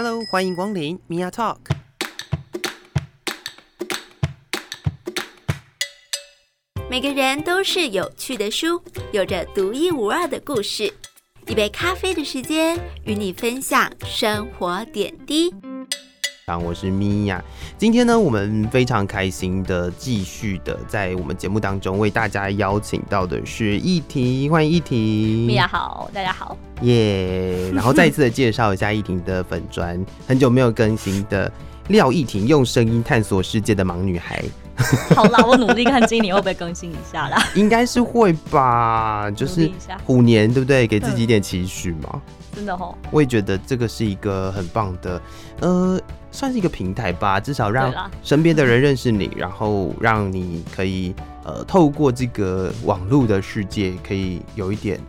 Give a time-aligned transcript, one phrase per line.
[0.00, 1.56] Hello，欢迎光临 Mia Talk。
[6.88, 8.80] 每个人都是有趣的书，
[9.10, 10.94] 有着独一无二的故事。
[11.48, 15.52] 一杯咖啡的时间，与你分享生活点滴。
[16.56, 17.42] 我是米娅，
[17.76, 24.96] 今天呢，我们非常开心的继续的在我们节目当中为大家邀请到的是易婷，欢迎易婷。
[25.48, 31.50] 米娅好，大家好，耶！Yeah, 然后再一次的介绍一下议婷的粉专，很久没有更新的
[31.88, 34.44] 廖易婷，用声音探索世界的盲女孩。
[35.16, 37.44] 好啦，我努力看今年会不会更新一下啦。
[37.56, 39.68] 应该是会吧，就是
[40.06, 40.86] 虎年对不对？
[40.86, 42.22] 给自己一点期许嘛。
[42.54, 45.20] 真的哦，我也觉得这个是一个很棒的，
[45.60, 46.00] 呃，
[46.38, 47.92] 算是一个平台吧，至少让
[48.22, 51.12] 身边的人认识你，然后让你可以
[51.44, 55.00] 呃透过这个网络的世界，可以有一点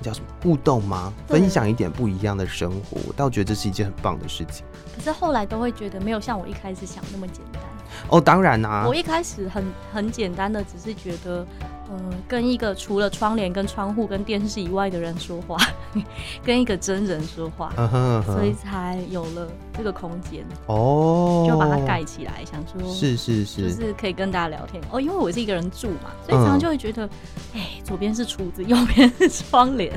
[0.00, 1.12] 叫什么互动吗？
[1.26, 4.64] 分享一点不一样的生活，我倒觉得这是一件很棒的事情。
[4.94, 7.60] 可是后来都会觉得没有像我一开始想那么简单。
[8.08, 11.46] 哦，当然啦、啊，我一开始很很简单的，只是觉得。
[11.90, 15.58] 嗯，跟一个除了窗帘、跟窗户、跟电视以外的人说话，
[16.42, 18.24] 跟一个真人说话，uh huh, uh huh.
[18.24, 24.98] 所以才有了这个空间哦，oh, 就把它盖起来，想说，是是是，就是可以跟大家聊天哦。
[24.98, 27.06] 因为我是一个人住嘛，所以常常就会觉得，
[27.52, 29.92] 哎、uh 左边是厨子， 右边是窗帘，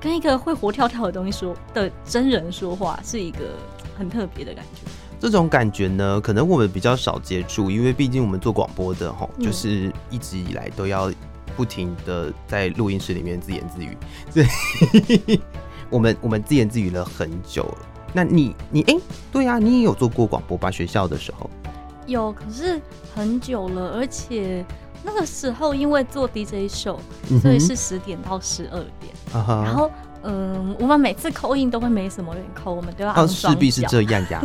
[0.00, 3.40] 跟一个会活跳跳的东西说的真人说话，是一个
[3.96, 4.90] 很特别的感觉。
[5.20, 11.12] 这种感觉呢，可能我们比较少接触，因为毕竟我们做广播的齁，就是一直以来都要
[11.54, 13.96] 不停的在录音室里面自言自语，
[14.32, 15.38] 所以
[15.90, 17.78] 我们我们自言自语了很久了。
[18.14, 20.70] 那你你哎、欸，对呀、啊，你也有做过广播吧？
[20.70, 21.50] 学校的时候
[22.06, 22.80] 有，可是
[23.14, 24.64] 很久了，而且
[25.04, 26.98] 那个时候因为做 DJ 秀，
[27.42, 29.90] 所以是十点到十二点，然后。
[30.22, 34.42] 嗯，我们每次 call in 都会没什么人 call，我们都要按双脚，势必是这样呀。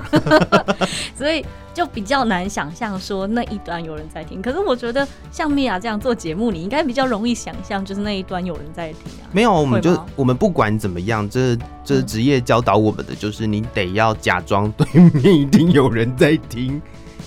[1.14, 4.42] 所以就比较难想象说那一端有人在听。
[4.42, 9.28] 可是我觉得像米娅这样做节目，你应该比较容易想象，就是那一端有人在听啊。
[9.34, 16.82] 没有，我们就我们不管怎么样，这这职业教导我们的就是你得要假装对面一定有人在听。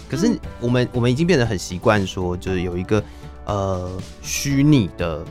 [0.08, 3.03] 可是我们我们已经变得很习惯说，就是有一个
[3.44, 3.91] 呃
[4.22, 5.22] 虚拟的。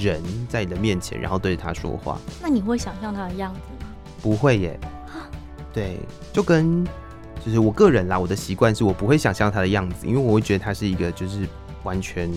[0.00, 3.90] 人在你的面前，然后对着他说话，那你会想象他的样子吗？
[4.22, 4.80] 不会耶。
[5.72, 5.98] 对，
[6.32, 6.84] 就跟
[7.44, 11.46] 就是我个人啦，我的习惯是我不会想象他的样子，因为我会觉得他是一个就是
[11.84, 12.28] 完全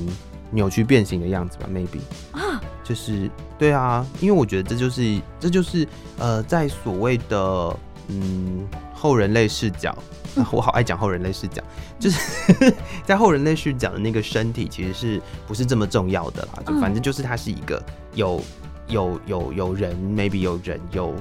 [0.52, 2.00] 扭曲变形的样子吧，maybe
[2.32, 5.88] 啊，就是对啊，因为我觉得这就是这就是
[6.20, 7.76] 呃，在所谓的
[8.10, 8.68] 嗯
[9.04, 9.94] 后人类视角。
[10.36, 11.62] 啊、我好爱讲后人类视角，
[12.00, 12.74] 就是
[13.06, 16.64] 在后人类视角的那个身体，其实是不是这么重要的啦？
[16.66, 17.84] 就反正就是它是一个
[18.16, 18.42] 有
[18.88, 21.14] 有有有人，maybe 有人有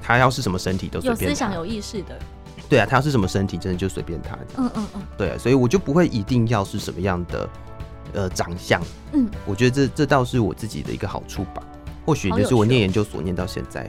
[0.00, 2.18] 他要是什么身体都随便，有思想有意识的。
[2.66, 4.38] 对啊，他要是什么身体，真的就随便他。
[4.56, 5.02] 嗯嗯嗯。
[5.18, 7.48] 对啊，所以我就不会一定要是什么样的
[8.14, 8.80] 呃长相。
[9.12, 11.62] 嗯，我觉得这这倒是我自己的一个好处吧。
[12.06, 13.86] 或许就是我念研究所念到现在，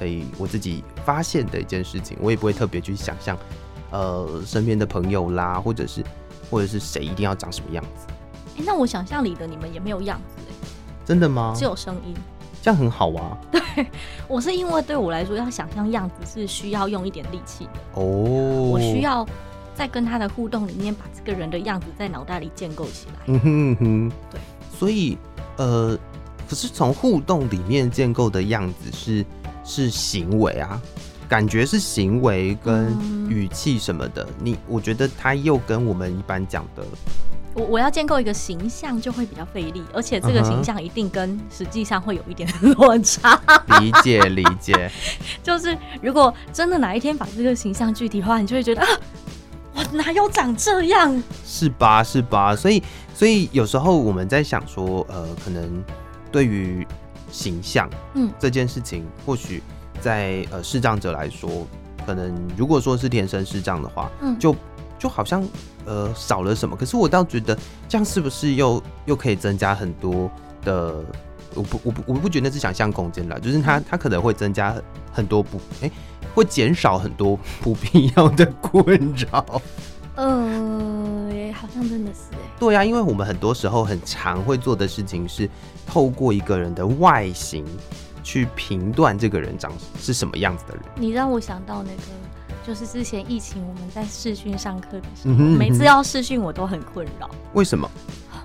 [0.00, 3.36] 可以我自己发现的一件事情，我也不会特别去想象。
[3.90, 6.02] 呃，身边的朋友啦，或者是
[6.48, 8.06] 或者是谁一定要长什么样子？
[8.56, 10.54] 哎、欸，那我想象里的你们也没有样子哎，
[11.04, 11.52] 真的吗？
[11.56, 12.14] 只有声音，
[12.62, 13.36] 这样很好啊。
[13.50, 13.60] 对，
[14.28, 18.04] 我是因为对我来说，要想象样子是需要用一点力气的哦。
[18.04, 19.26] 我需要
[19.74, 23.14] 在跟他的互动里面，把这个人的样子在脑袋里建构起来。
[23.26, 24.40] 嗯哼哼，对。
[24.78, 25.18] 所以
[25.56, 25.98] 呃，
[26.48, 29.26] 可是从互动里面建构的样子是
[29.70, 30.82] 是行为啊。
[31.28, 32.90] 感觉是行为跟
[33.30, 36.82] 语气什么的，嗯、你我觉得他又跟我们一般讲的，
[37.54, 43.40] 我我要建构一个形象就会比较费力，而且这个形象一定跟实际上会有一点落差。
[43.78, 44.90] 理解理解，
[45.40, 48.88] 就是如果真的哪一天把这个形象具体化，你就会觉得啊，
[49.72, 51.22] 我哪有长这样？
[51.46, 52.56] 是吧是吧？
[52.56, 52.82] 所以
[53.14, 55.84] 所以有时候我们在想说，呃，可能
[56.32, 56.84] 对于
[57.30, 59.62] 形象，嗯，这件事情或许。
[60.00, 61.66] 在呃视障者来说，
[62.06, 64.56] 可能如果说是天生视障的话，嗯，就
[64.98, 65.46] 就好像
[65.84, 66.74] 呃少了什么。
[66.74, 67.54] 可是我倒觉得
[67.86, 70.30] 这样是不是又又可以增加很多
[70.62, 71.04] 的？
[71.54, 74.74] 我不我不我不觉得是想象空间了，就是它它可能会增加
[75.12, 75.92] 很多不哎、欸，
[76.34, 79.60] 会减少很多不必要的困扰。
[80.20, 82.38] 呃，好像真的是哎。
[82.58, 85.48] 对呀、啊，因为我们很多时候很常会做的事情是
[85.86, 87.64] 透过一个人的外形。
[88.22, 92.02] 去评断这个人长是什么样子的人，你让我想到那个，
[92.66, 97.28] 就是之前疫情我们在视讯上课的时候，嗯哼嗯哼，每次要视讯我都很困扰。
[97.54, 97.90] 为什么？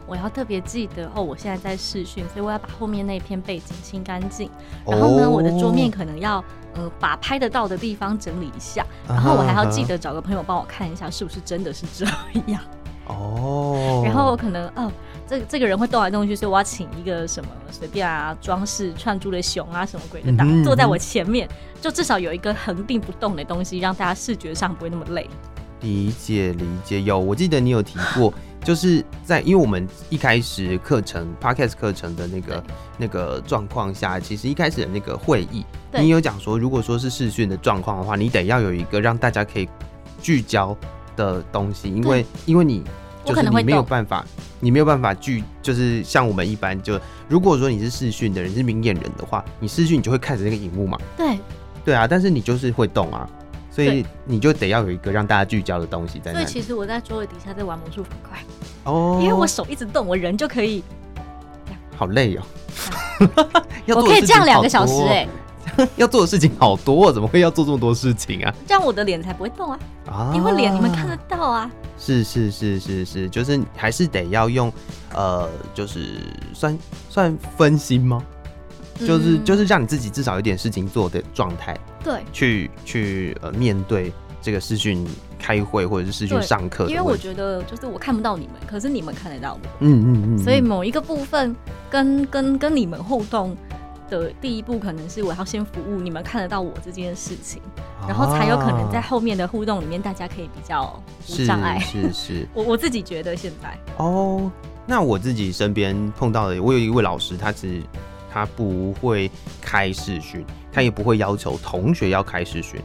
[0.08, 4.50] 我要特别记得哦，我现在在试训，所以我要把后面那片背景清干净。
[4.86, 6.44] 然后呢，我的桌面可能要
[6.76, 8.86] 呃把拍得到的地方整理一下。
[9.08, 12.06] 然后我还要记得找个朋友帮我看一下，是不是真的是这
[12.52, 12.62] 样。
[13.08, 14.02] 哦。
[14.04, 14.92] 然后可能哦，
[15.28, 21.48] 这这个人会动来动去，所以我要请一个什么随便啊装饰串珠的熊啊什么鬼的，挡坐在我前面，
[21.82, 25.28] 就至少有一个恒定不动的东西，让大家视觉上不会那么累。
[25.82, 28.34] 理解理解，有我记得你有提过，
[28.66, 32.64] 就是在因为我们一开始课程 Podcast 课程的那个
[32.98, 35.64] 那个状况下，其实一开始的那个会议，
[35.94, 39.70] 你有讲说，如果说是视讯的状况的话，你得要有一个让大家可以
[40.20, 40.76] 聚焦
[41.16, 42.84] 的东西，因为因为你
[43.24, 44.26] 就是你没有办法，
[44.60, 51.38] 你没有办法聚，就是像我们一般就如果说你是视讯的人是明眼人的话，你视讯你就会看着那个荧幕嘛，对。
[51.86, 53.30] 对啊，但是你就是会动啊。
[53.70, 56.46] 所以你就得要有一个让大家聚焦的东西在那里。
[56.46, 58.42] 所以其实我在桌子底下在玩魔术方块
[58.86, 60.84] 哦，因为我手一直动，我人就可以。
[61.98, 62.42] 好累哦，
[63.96, 65.28] 我可以这样两个小时哎，
[65.96, 68.54] 要做的事情好多，怎么会要做这么多事情啊？
[68.68, 69.80] 这样我的脸才不会动啊！
[70.08, 71.72] 啊，因为脸你们看得到啊。
[71.98, 74.72] 是是是是是，就是还是得要用
[75.14, 76.20] 呃，就是
[76.54, 76.78] 算
[77.10, 78.22] 算分心吗？
[79.00, 84.12] 就是就是让你自己至少有点事情做的状态，对，去去呃面对
[84.42, 85.06] 这个视讯
[85.46, 86.88] 开会或者是视讯上课。
[86.90, 89.60] 因为我觉得就是我看不到你们，可是你们看得到我。
[89.82, 90.40] 嗯嗯嗯。
[90.40, 91.56] 所以某一个部分
[91.88, 93.56] 跟跟跟你们互动
[94.10, 97.62] 的第一步，可能是我要先服务你们看得到我这件事情，
[98.08, 101.00] 然后才有可能在后面的互动里面，大家可以比较
[101.30, 101.78] 无障碍。
[101.80, 102.48] 是是。
[102.56, 103.78] 我我自己觉得现在。
[103.98, 104.52] 哦，
[104.88, 107.84] 那我自己身边碰到的，我有一位老师，他是。
[108.38, 109.32] 他不会
[109.62, 112.82] 开视讯，他也不会要求同学要开视讯，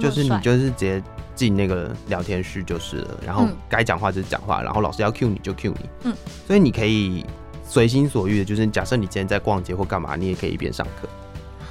[0.00, 1.00] 就是你就是直接
[1.38, 6.14] 进那个聊天室就是了，然后该讲话就是讲话，然后老师要 cue 你就 cue 你，嗯，
[6.48, 7.24] 所以你可以
[7.64, 11.08] 随心所欲的，就是假设你今天在逛街或干嘛，你也可以一边上课，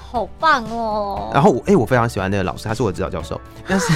[0.10, 1.30] 好棒哦。
[1.34, 3.94] 然后我哎、欸，我非常喜欢那个老师，他是我的指导教授， 但是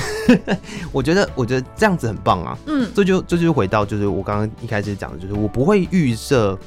[0.92, 6.60] 我觉得我觉得这样子很棒啊，嗯，这就这就回到就是我刚刚一开始讲的，就是我不会预设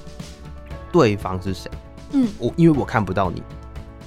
[0.91, 1.71] 对方是谁。
[2.13, 3.43] 嗯，我因为我看不到你，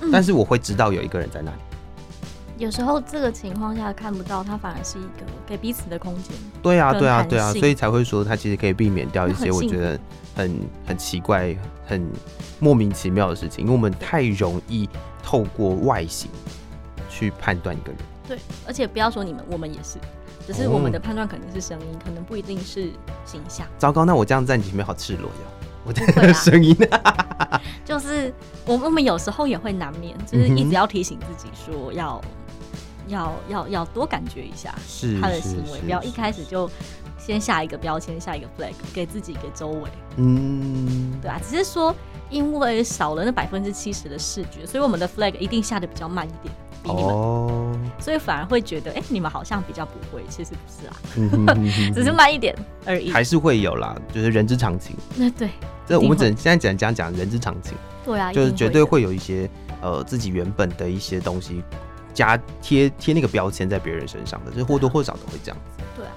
[0.02, 1.58] 嗯，但是我会知道有一个人在那里。
[2.58, 6.36] 有时候这个情况下看不到，它反而是一个给彼此的空间。
[6.62, 10.00] 对啊，对啊，对啊，所以才会说它其实可以避免掉一些我觉得
[10.36, 11.56] 很很奇怪、
[11.86, 12.10] 很
[12.60, 14.90] 莫名其妙的事情，因为我们太容易
[15.22, 16.30] 透过外形
[17.10, 18.02] 去判断一个人。
[18.28, 20.00] 对，而且不要说你们，我们也是，
[20.46, 22.92] 只是我们的判断可能是声音，哦，可能不一定是
[23.26, 23.68] 形象。
[23.78, 25.32] 糟糕，那我这样在你前面好赤裸哟。
[25.86, 26.76] 我的声音，
[27.86, 28.34] 就是
[28.66, 32.22] 我我们有时候也会难免，就是一直要提醒自己说要
[33.08, 34.74] 要要要多感觉一下
[35.22, 36.70] 他的行为，不要一开始就
[37.18, 39.90] 先下一个标签，下一个 flag 给自己给周围。
[40.18, 41.96] 嗯，对啊，只是说
[42.30, 46.54] 因为少了那百分之七十的视觉，所以我们的 flag 一定下的比较慢一点。
[46.84, 50.96] 比你们哦，所以反而会觉得，哎、欸，你们好像比较不会，其实不是啊，
[51.92, 52.56] 只是慢一点
[52.86, 53.10] 而已。
[53.10, 54.96] 还是会有啦，就是人之常情。
[55.16, 55.50] 那对，
[55.88, 57.74] 这我们只能现在只能讲讲人之常情。
[58.06, 59.50] 对啊，就是绝对会有一些
[59.82, 61.64] 呃自己原本的一些东西
[62.18, 65.84] 加贴贴那个标签在别人身上的，就是或多或少都会这样子。
[65.96, 66.12] 对啊。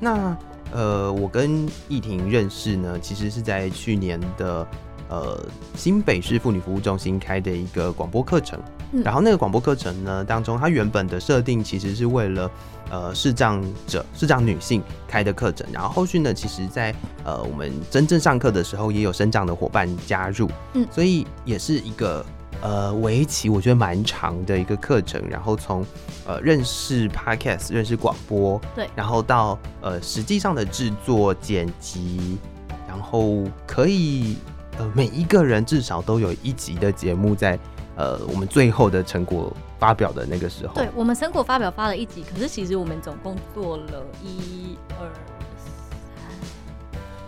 [0.00, 0.36] 那
[0.72, 4.66] 呃，我跟易婷认识呢，其实是在去年的
[5.08, 5.40] 呃
[5.76, 8.60] 新北市妇女服务中心开的一个广播课程。
[9.04, 12.50] 然后那个广播课程呢，当中它原本的设定其实是为了
[12.90, 15.64] 呃视障者、视障女性开的课程。
[15.72, 22.26] 然后后续呢，其实在呃我们真正上课的时候，也有生长的伙伴加入，嗯，所以也是一个
[22.62, 25.22] 呃围棋我觉得蛮长的一个课程。
[25.28, 25.84] 然后从
[26.26, 32.38] 呃认识 Podcast、认识广播，对，然后到呃实际上的制作、剪辑，
[32.86, 34.36] 然后可以
[34.78, 37.58] 呃每一个人至少都有一集的节目在。
[37.96, 45.06] 呃，我们最后的成果发表的那个时候，对，我们成果发表发了一集，可是其实我们总共做了一二
[45.58, 46.30] 三，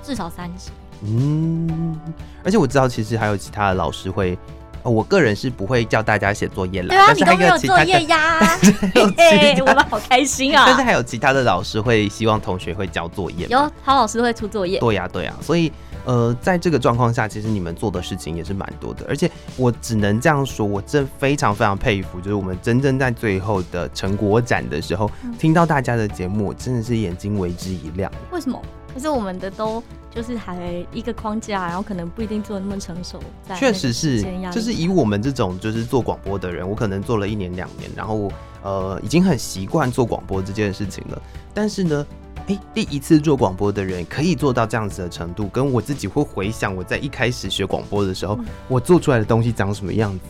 [0.02, 0.70] 至少三集。
[1.02, 2.00] 嗯，
[2.42, 4.38] 而且我知道，其实还有其他的老师会，呃、
[4.82, 6.88] 我个人是不会叫大家写作业了。
[6.88, 8.40] 对啊，你都没有作业呀？
[9.16, 10.64] 嘿，我们好开心啊！
[10.68, 14.78] 但是还有其他的老师会希望同学会交作业，有好老师会出作业。
[14.80, 15.72] 对呀、啊，对呀、啊，所以。
[16.04, 28.10] 呃，在这个状况下，其实你们做的事情也是蛮多的，而且我只能这样说，我真非常非常佩服，就是我们真正在最后的成果展的时候，嗯、听到大家的节目，真的是眼睛为之一亮。
[28.32, 28.60] 为什么？
[28.94, 33.18] 可是我们的都就是还一个框架，然后可能不一定做的那么成熟。
[33.56, 34.22] 确实是，
[34.52, 38.30] 就是以我们这种就是做广播的人，我可能做了一年两年，然后
[38.62, 41.22] 呃已经很习惯做广播这件事情了，
[41.54, 42.06] 但是呢。
[42.49, 50.25] 哎、欸，第一次做广播的人可以做到这样子的程度，跟我自己会回想我在一开始学广播的时候，嗯、我做出来的东西长什么样子。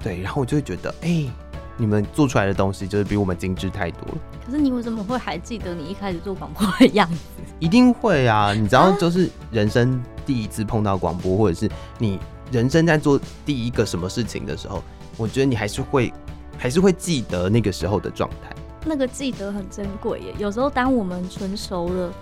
[0.00, 1.32] 对，然后我就会觉得，哎、欸，
[1.76, 4.18] 你们做出来的东西就是比我们精致太多了。
[4.44, 7.16] 可是你为什么会还记得你一开始做广播的样子？
[7.58, 8.52] 一定会啊！
[8.52, 12.18] 你知道，就是人生第一次碰到广播，或者是你
[12.50, 14.82] 人生在做第一个什么事情的时候，
[15.16, 16.12] 我觉得你还是会，
[16.58, 18.54] 还是会记得那个时候的状态。
[18.84, 20.34] 那个记得很珍贵耶。
[20.38, 22.12] 有时候当我们成熟了，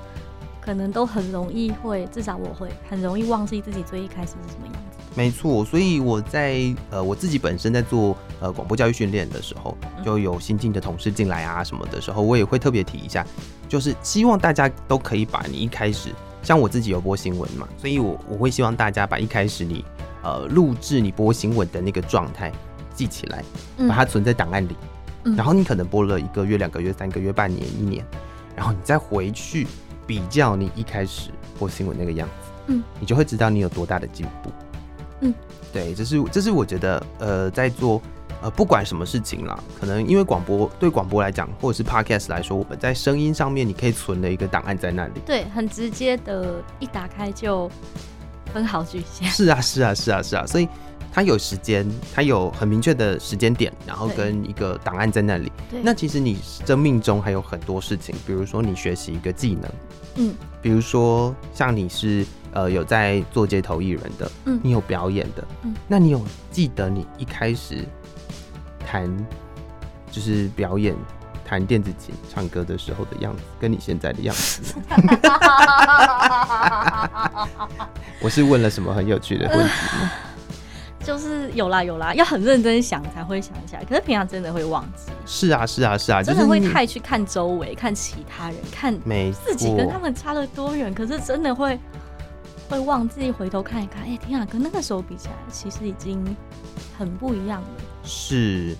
[0.61, 4.99] 可能都很容易会，至少我会很容易忘记自己最一开始是什么样子。
[5.17, 13.27] 没错，所以我在呃我自己本身在做呃广播教育训练的时候，就有新进的同事进来啊什么的时候，我也会特别提一下，
[13.69, 16.11] 就是希望大家都可以把你一开始，
[16.43, 19.85] 像我自己有播新闻嘛，所以我我会希望大家把一开始你
[20.23, 22.53] 呃录制你播新闻的那个状态
[22.95, 23.45] 记起来，
[23.89, 24.77] 把它存在档案里，
[25.25, 28.07] 嗯，然后你可能播了一个月、两个月、三个月、半年、一年，
[28.55, 29.67] 然后你再回去
[30.07, 34.51] 比较你一开始播新闻那个样子，嗯，你就会知道你有多大的进步。
[35.21, 35.35] 嗯，
[35.73, 38.01] 对，这是这是我觉得，呃，在做
[38.43, 45.13] 呃不管什么事情啦，可能因为广播对广播来讲，或者是 podcast 来说，我们在声音上面你可以存的一个档案在那里。
[45.27, 47.71] 对，很直接的，一打开就
[48.53, 49.29] 分好句线。
[49.29, 50.67] 是啊，是啊，是啊，是啊，所以
[51.13, 55.53] 它有时间，它有很明确的时间点，然后跟一个档案在那里。
[55.71, 55.81] 对。
[55.83, 59.71] 那其实你生命中还有很多事情，比如说你学习一个技能，
[60.17, 62.25] 嗯，比如说像你是。
[62.53, 67.85] 呃，有在做街头艺人的，嗯，你有表演的，嗯，那你有记得你一开始
[68.85, 69.09] 弹
[70.11, 70.95] 就是表演
[71.45, 74.75] 弹电子琴、唱歌的时候的样子，跟你现在的样子？
[78.21, 79.65] 我是问了什么很有趣的问题
[80.03, 80.11] 吗？
[81.03, 85.11] 就是有啦有啦，要很认真想才会想起来，可是平常真的会忘记。
[85.25, 88.95] 是啊是啊是啊，真的会太去看周围、看其他人、看
[89.33, 91.79] 自己跟他们差了多远，可是真的会。
[92.71, 96.25] 会忘记回头看一看，哎、欸，天啊，跟那个时候比起来，其实已经
[96.97, 97.69] 很不一样了。
[98.05, 98.77] 是，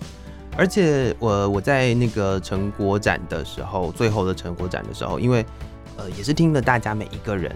[0.57, 5.45] 而且我我在那个成果展的时候，最后的成果展的时候，因为
[5.97, 7.53] 呃也是听了大家每一个人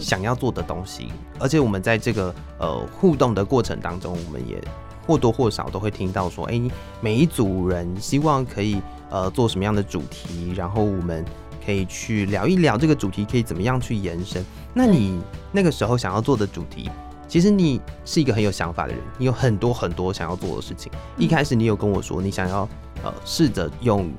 [0.00, 4.58] 想要做的东西，嗯、而且我们在这个呃互动的过程当中，我们也
[5.06, 6.70] 或多或少都会听到说，哎、欸，
[7.02, 11.22] 每一组人希望可以呃做什么样的主题，然后我们
[11.64, 14.44] 可以去聊一聊这个主题可以怎么样去延伸。
[14.72, 15.20] 那你
[15.52, 16.90] 那个时候想要做的主题，
[17.26, 20.90] 其实你是一个很有想法的人，你有很多很多想要做的事情。
[21.16, 22.68] 一开始你有跟我说，你想要
[23.02, 24.10] 呃试着用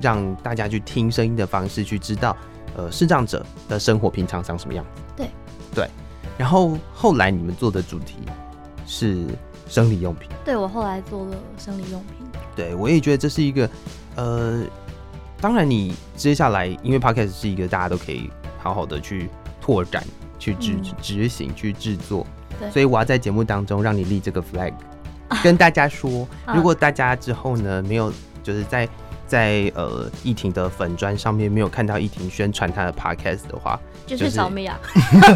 [0.00, 2.36] 让大家去听声音的方式去知道
[2.76, 5.02] 呃视障者的生活平常长什么样子。
[5.16, 5.30] 对
[5.74, 5.88] 对。
[6.36, 8.18] 然后后来你们做的主题
[8.86, 9.26] 是
[9.68, 10.30] 生理用品。
[10.44, 12.26] 对，我后来做了生理用品。
[12.54, 13.68] 对，我也觉得这是一个
[14.14, 14.62] 呃，
[15.40, 19.28] 当然你接下来因为 Podcast 是一个大家都可以好好的去。
[19.60, 20.02] 拓展、
[20.38, 22.26] 去执执行、去制作，
[22.72, 24.72] 所以我要在节目当中让你立这个 flag，
[25.42, 28.10] 跟大家说， 如果大家之后呢没有，
[28.42, 28.88] 就是在
[29.26, 34.80] 在呃易婷的粉砖上面没有看到易婷宣传她的 podcast 的话，就是找米啊，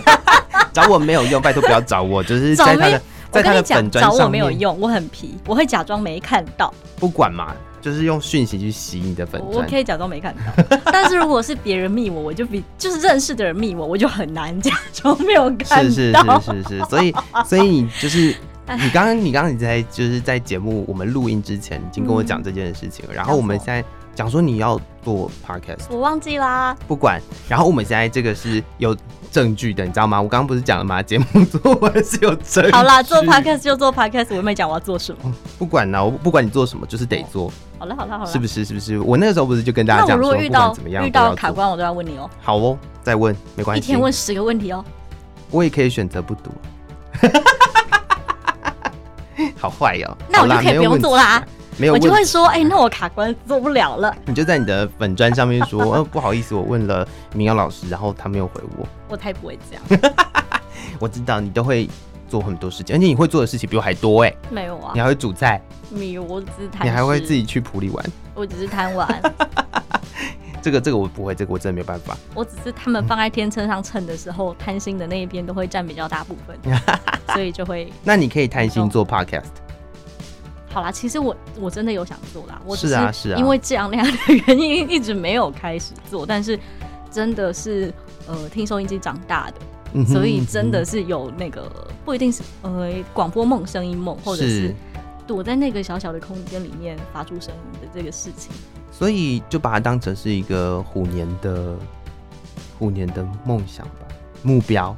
[0.72, 7.54] 找我没有用，拜托不要找我，就是在他的在他的粉专上找我没有用，我很皮，我会假装没看到，不管嘛。
[7.82, 10.78] 就是用讯息去吸你的粉丝，我可以假装没看到。
[10.86, 16.40] 但是如果是别人密我，我就比就是认识的人密我，我就很难假装没有看到。
[16.40, 17.12] 是是是是是，所以
[17.44, 18.34] 所以你就是
[18.78, 23.12] 你刚刚你刚刚你在就是在节目我们录音之前，已经跟我讲这件事情了。
[23.12, 23.84] 嗯、然后我们现在。
[24.14, 26.76] 讲说你要做 podcast，我忘记啦。
[26.86, 28.96] 不管，然后我们现在这个是有
[29.30, 30.20] 证据的，你知道吗？
[30.20, 31.02] 我刚刚不是讲了吗？
[31.02, 32.70] 节目做完是有证据。
[32.72, 35.34] 好啦，做 podcast 就做 podcast，我又没讲我要做什么。
[35.58, 37.50] 不管啦，我不管你做什么，就是得做。
[37.78, 38.98] 好了好了好了，是不是是不是？
[39.00, 42.30] 我那个时候不是就跟大家讲说，不管怎么样，遇到卡关我都要问你哦、喔。
[42.42, 43.82] 好哦，再问没关系。
[43.82, 44.90] 一天问十个问题哦、喔。
[45.50, 46.50] 我也可以选择不读。
[49.58, 50.16] 好坏哦。
[50.28, 51.42] 那我就可以不用做啦。
[51.78, 54.14] 没有，我就会说，哎、欸，那我卡关做不了了。
[54.26, 58.86] 你就在你的粉砖上面说，呃， 不好意思，我问了明瑶老师，然后他没有回我。
[59.08, 60.12] 我才不会这样。
[60.98, 61.88] 我知道你都会
[62.28, 64.34] 做很多事情，而且你会做的事情比我还多哎。
[64.50, 64.92] 没有啊。
[64.94, 65.60] 你还会煮菜。
[65.90, 66.86] 没有，我只是贪。
[66.86, 68.04] 你还会自己去埔里玩。
[68.34, 69.08] 我只是贪玩。
[70.62, 72.16] 这个这个我不会，这个我真的没有办法。
[72.34, 76.56] 我只是他们放在天秤上称的时候，贪心的那一边都会占比较大部分，
[77.34, 77.92] 所以就会。
[78.04, 79.50] 那你可以贪心做 podcast。
[80.72, 86.58] 好啦，其实我我真的有想做啦，我只是因为这样那样的原因一直没有开始做，但是
[87.10, 87.92] 真的是
[88.26, 89.54] 呃听收音机长大的，
[89.94, 91.70] 嗯、所以真的是有那个
[92.04, 94.74] 不一定是呃广播梦、声音梦，或者是。
[95.24, 98.50] 躲在那个小小的空间里面发出声音的这个事情，
[98.90, 101.76] 所以就把它当成是一个虎年的
[102.76, 104.08] 虎年的梦想吧，
[104.42, 104.94] 目标，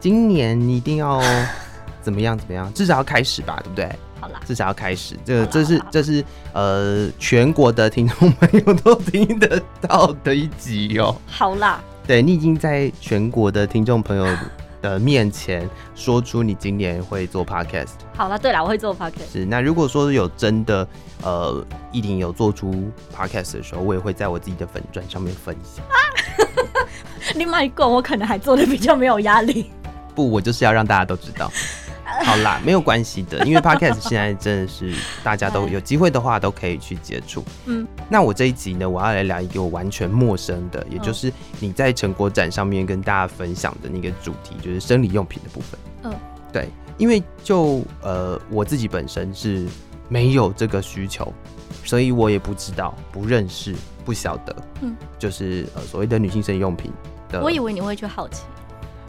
[0.00, 1.20] 今年一定要
[2.00, 3.98] 怎么样怎么样，至少要开始吧，对不对？
[4.20, 11.14] 好啦，至少要开始，这个这是这是呃全国的听众朋友都听得到的一集哦。
[11.26, 14.26] 好啦，对，你已经在全国的听众朋友
[14.80, 17.92] 的面前说出你今年会做 podcast。
[18.16, 19.32] 好了，对了，我会做 podcast。
[19.32, 20.86] 是，那如果说有真的
[21.22, 25.84] 呃一定有做出 podcast 的时候，我也会在我自己的粉钻上面分享。
[25.86, 25.96] 啊、
[27.34, 29.70] 另外一个，我可能还做的比较没有压力。
[30.14, 31.50] 不，我就是要让大家都知道。
[32.22, 37.44] 好啦，没有关系的，因为 Podcast 现在真的是大家都 有机会的话都可以去接触。
[37.66, 45.80] 嗯，那我这一集呢，我要来聊一个我完全陌生的，也就是你在成果展上面跟大家分享的那个主题，就是生理用品的部分。
[46.04, 46.14] 嗯，
[46.52, 46.68] 对，
[46.98, 49.66] 因为就呃我自己本身是
[50.08, 51.32] 没有这个需求，
[51.84, 54.56] 所以我也不知道、不认识、不晓得。
[54.82, 56.92] 嗯，就是呃所谓的女性生理用品
[57.28, 57.42] 的。
[57.42, 58.44] 我以为你会去好奇。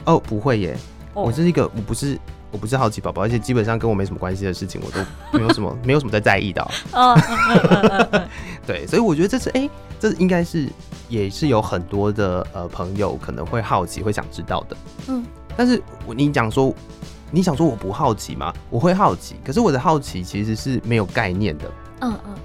[0.06, 0.78] 哦，不会耶，
[1.14, 2.20] 我是一个我不是。
[2.56, 5.00] 我不是好奇宝宝，而且基本上跟我没什么关系的事情，我都
[5.38, 6.66] 没有什么没有什么在在意的。
[6.94, 7.14] 哦，
[8.66, 9.70] 对，所以我觉得这是哎、欸，
[10.00, 10.70] 这应该是
[11.10, 14.78] 也是有很多的呃朋友可能会好奇，会想知道的。
[15.08, 15.26] 嗯，
[15.58, 15.84] 但是
[16.16, 16.74] 你讲说
[17.30, 18.54] 你想说我不好奇吗？
[18.70, 21.70] 我会好奇，可是我的好奇其实是没有概念的。
[22.00, 22.36] 嗯嗯，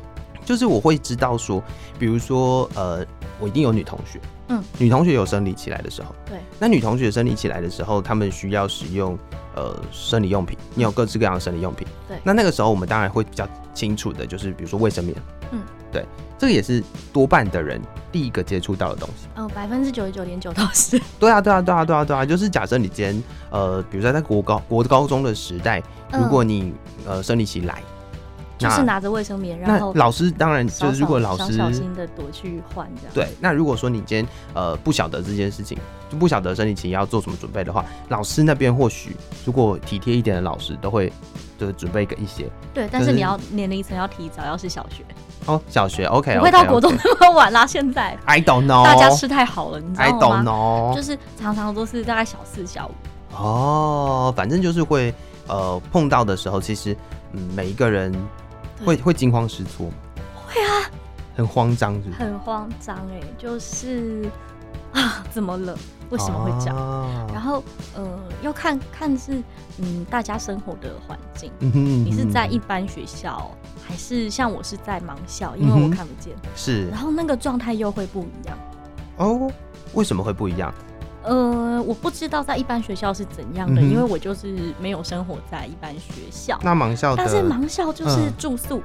[0.45, 1.63] 就是我会知道说，
[2.01, 3.07] 比如说呃，
[3.39, 4.21] 我一定有女同学。
[4.51, 9.17] 嗯，女同学有生理期来的时候，对，那女同学生理期来的时候，她们需要使用
[9.55, 15.17] 呃生理用品，你有各式各样的生理用品，对，那那个时候我们当然会比较清楚的，就是比如说卫生棉，
[15.53, 15.61] 嗯，
[15.93, 16.05] 对，
[16.37, 17.81] 这个也是多半的人
[18.11, 25.81] 第一个接触到的东西，哦，百分之九十九点九都是，对啊，对啊，对啊，对啊，对啊，就是假设你今天呃，比如说在国高国高中的时代，
[26.13, 26.75] 如果你
[27.07, 27.81] 呃生理期来。
[28.61, 33.15] 就是拿着卫生棉，然后老师当然就是如果老师小心的躲去换这样。
[33.15, 35.79] 对，那如果说你今天呃不晓得这件事情，
[36.11, 41.11] 就不晓得生理期要做什么准备的话，老师那边或许如果体贴一点的老师都会
[41.59, 42.51] 就是准备个一些。
[42.75, 45.03] 对，但是你要年龄层要提早，要是小学
[45.47, 47.67] 哦，小学 OK，不会到国中那么晚啦。
[47.67, 53.43] 现在 I don't know，大家吃太好了，你知道吗？I don't know，就是常常都是大概小四小五。
[53.43, 55.15] 哦，反正就是会
[55.47, 56.95] 呃碰到的时候，其实
[57.33, 58.13] 嗯每一个人。
[58.85, 59.91] 会会惊慌失措，
[60.47, 60.91] 会啊，
[61.37, 62.19] 很慌张是不是？
[62.19, 64.29] 很慌张哎，就是
[64.93, 65.77] 啊，怎么了？
[66.11, 66.77] 为什么会这样？
[66.77, 67.63] 啊、然后
[67.95, 69.41] 呃，要看看是
[69.79, 73.51] 嗯大家生活的环境，嗯哼嗯哼，你是在一般学校，
[73.87, 75.57] 还是像我是在盲校？
[75.57, 76.89] 因为我看不见，嗯、是。
[76.89, 78.59] 然后那个状态又会不一样
[79.19, 79.51] 哦？
[79.95, 80.75] 为什么会不一样？
[81.23, 86.59] 呃，我不知道在一般学校是怎样的，嗯、因为我就是没有生活在一般学校。
[86.63, 88.83] 那盲校，但是盲校就是住宿，嗯、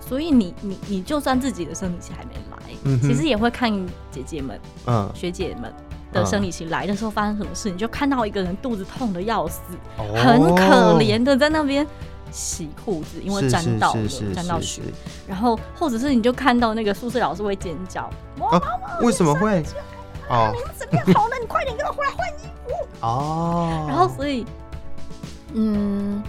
[0.00, 3.70] 所以你你你就算自己的生理期还没来，嗯、其实也会看
[4.10, 5.72] 姐姐们、嗯、学姐们
[6.12, 9.60] 的生理期来的时候发生什么事，你就看到一个人肚子痛的要死，
[9.98, 11.86] 哦、很可怜的在那边
[12.32, 14.00] 洗裤子，因为沾到了
[14.34, 14.82] 沾到血，
[15.28, 18.10] 然后或者是你就看到那个宿舍老师会尖叫，
[18.50, 18.60] 啊、
[19.02, 19.62] 为什么会？
[20.28, 21.36] 哦，你们怎么样好了？
[21.40, 23.86] 你快点给我回来换衣服哦。
[23.88, 24.44] 然后，所以，
[25.54, 26.22] 嗯，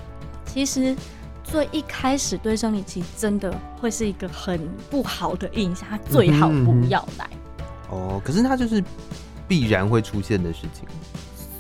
[0.45, 0.95] 其实
[1.43, 7.29] 最一开始对生理期真的会是一个很不好的印象，他最好不要来。
[7.89, 8.83] 哦，可是它就是
[9.47, 10.87] 必然会出现的事情，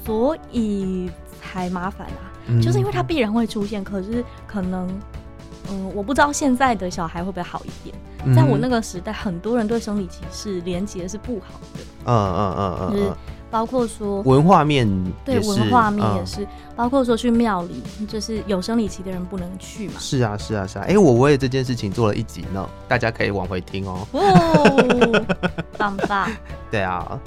[0.05, 1.09] 所以
[1.41, 2.61] 才麻烦啊。
[2.61, 4.87] 就是因为它必然会出现，可是可能。
[5.69, 8.33] 嗯，我不知道现在的小孩会不会好一点。
[8.33, 11.79] 在我那个时代，很多人对生理期是连结是不好的。
[12.07, 13.13] 嗯嗯嗯嗯，就是
[13.51, 14.87] 包括说文化面，
[15.23, 19.93] 对文化面也是，包括说去庙里，就是有生理期的人不能去嘛。
[19.99, 24.07] 是啊是啊是啊，哎，我为这件事情做了一集呢，大家可以往回听哦。
[24.13, 25.25] 哦，
[25.77, 26.29] 棒棒。
[26.71, 27.19] 对啊，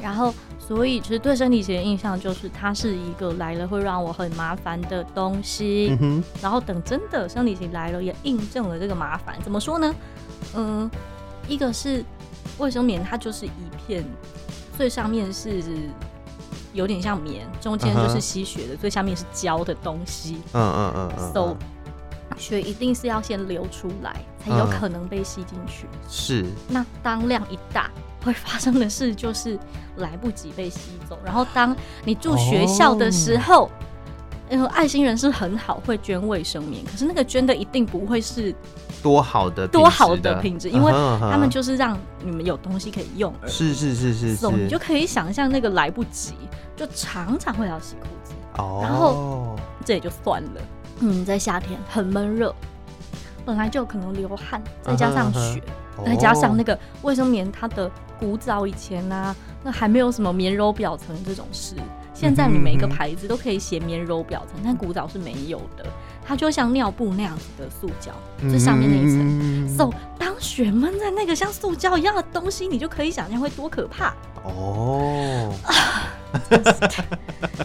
[0.00, 0.32] 然后。
[0.58, 5.88] 所以，其实对生理期的印象就是它是一个来了会让我很麻烦的东西。
[5.90, 6.24] 嗯哼。
[6.40, 9.34] 然后等真的生理期来了，也印证了这个麻烦。
[9.42, 9.92] 怎么说呢？
[10.54, 10.88] 嗯，
[11.48, 12.04] 一个是
[12.60, 13.50] 卫生棉，它就是一
[13.86, 14.04] 片，
[14.76, 15.62] 最上面是
[16.72, 18.80] 有点像棉，中间就是吸血的，uh huh.
[18.80, 20.42] 最下面是胶的东西。
[20.52, 21.32] 嗯嗯嗯嗯。
[21.32, 21.56] So，
[22.36, 25.86] 血一定是要先流出来，才有可能被吸进去。
[25.86, 26.46] Uh 是。
[26.68, 27.90] 那当量一大。
[28.22, 29.58] 会发生的事就是
[29.96, 33.89] 来不及被吸走，然后当你住学校的时候，因
[34.58, 34.74] 为、oh.
[34.74, 38.54] 爱心人士很好，会捐卫生棉，可是那个捐的一定不会是
[39.02, 43.52] 多好的多好的品质，因为他们就是让你们有东西可以用而已。
[43.52, 46.34] 是是是是是，你就可以想象那个来不及，
[46.74, 48.32] 就常常会要洗裤子。
[48.58, 50.60] 哦，然后这也就算了。
[50.98, 52.54] 嗯，在夏天很闷热，
[53.44, 55.62] 本来就可能流汗，再加上雪，
[56.04, 61.74] 再加上那个卫生棉，它的古早以前呢、啊，那还没有什么棉柔表层这种事。
[62.20, 65.86] 现在你每个牌子都可以写棉柔表层，但古早是没有的，
[66.22, 69.66] 它就像尿布那样子的塑胶，这上面那一层。
[69.74, 74.12] So，当雪闷在那个像塑胶一样的东西，你就可以想象会多可怕
[74.44, 75.50] 哦。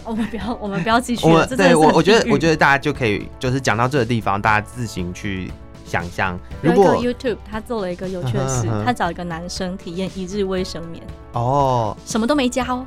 [0.06, 1.46] 我们不要，我们不要继续了。
[1.48, 5.52] 对我，我觉得，我觉得大家就可以，就是讲到这个地方，大家自行去
[5.84, 6.38] 想象。
[6.62, 11.02] 有一个 YouTube，他做了一个有趣的事，他找一个男生体验一日卫生棉。
[11.34, 12.82] 哦，什么都没加哦。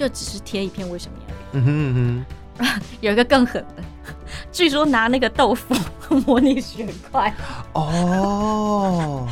[0.00, 1.36] 就只是贴一片卫生棉。
[1.52, 2.24] 嗯哼
[2.58, 3.84] 嗯哼， 有一个更狠的，
[4.50, 5.74] 据说拿那个豆腐
[6.24, 7.30] 模拟血块。
[7.74, 9.28] 哦，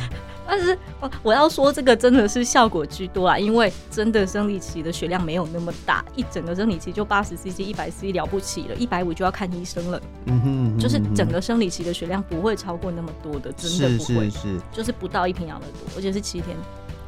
[0.47, 0.77] 但是
[1.23, 9.99] 我要说这个真的是效果居多啊，因为真的生理期的血量没有那么大，一整个生理期就八十 cc、一百 cc 了不起了，一百五就要看医生了。
[10.25, 16.55] 嗯哼，就是整个生理期的血量不会超过那么多的，真的不会，是是是，就是不到一瓶养乐多，而且是七天。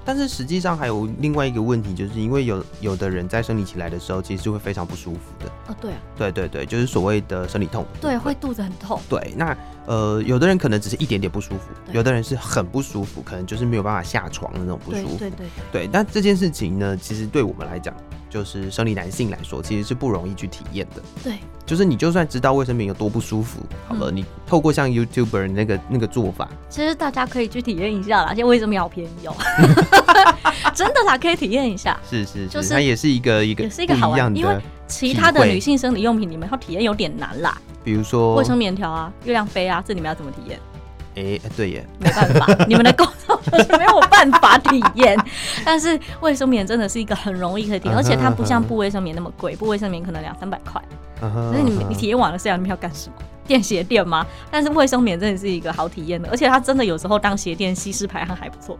[0.03, 5.45] 但是实际上还有另外一个问题，就是因为有有的人在生理期来的时候，其实是会非常不舒服的。
[5.67, 7.85] 哦，对啊，对对对，就是所谓的生理痛。
[7.99, 8.99] 对，会肚子很痛。
[9.07, 15.17] 对，那呃，有的人可能只是一点点不舒服，有的人是很不舒服，可能就是没有办法下床的那种不舒服。
[15.17, 15.85] 对对对。
[15.85, 17.93] 对，那这件事情呢，其实对我们来讲，
[18.31, 21.03] 就是生理男性来说，其实是不容易去体验的。
[21.23, 21.33] 对。
[21.63, 28.29] 就是你就算知道卫生棉有多不舒服，好了，嗯、你透过像 YouTuber 那个那个做法，其实大家可以去体验一下啦。
[28.29, 29.33] 现在卫生棉好便宜哦，
[30.75, 31.97] 真的啦，可以体验一下。
[32.09, 37.57] 是是是，就是它也是一个一个也是一个好玩的，因为其他的女性生理用品，你们要体验有点难啦。
[37.85, 40.59] 比如说卫生棉条啊、月亮杯啊，这你们要怎么体验？
[41.15, 45.17] 哎、欸，对耶，没办法，你们的工作就是没有办法体验。
[45.65, 50.81] 但是卫生棉真的是一个很容易可以体验，而且它不像布卫生棉那么贵，布卫生棉可能两三百块。
[51.19, 53.15] 可是你你体验完了，是要你们要干什么？
[53.45, 54.25] 垫鞋垫吗？
[54.49, 58.77] 但是卫生棉真的是一个好体验的，而且它真的有时候当鞋垫吸湿排汗还不错。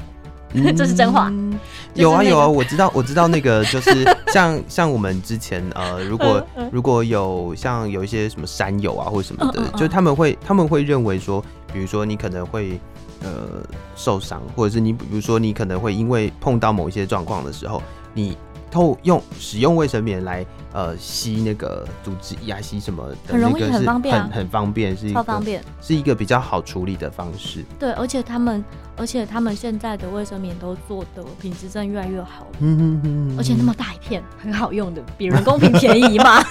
[0.76, 1.30] 这是真话。
[1.30, 1.60] 嗯
[1.94, 11.44] 就是那个、有啊有啊，我知道我知道那个就是 像像我们之前呃，如果如果有像有一些什么山友啊或者什么的，就他们会他们会认为说。
[11.74, 12.78] 比如说你可能会
[13.24, 13.64] 呃
[13.96, 17.82] 受伤，或者是你比如说你可能会因为碰到某一些状况的时候，
[18.14, 18.38] 你
[18.72, 27.66] 透用使用卫生棉来呃吸那个组织呀，吸什么的，很容易很方便，很很方便，是一方便，是一个比较好处理的方式。
[27.78, 28.64] 对，而且他们
[28.96, 36.42] 而且他们现在的卫生棉都做的品质真的越来越好，嗯嗯嗯，而且那么大一片，很好用的，比人工品便宜嘛。